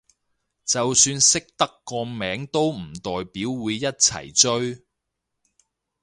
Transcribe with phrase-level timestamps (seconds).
[0.65, 4.83] 就算識得個名都唔代表會一齊追